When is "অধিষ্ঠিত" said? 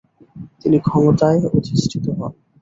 1.49-2.05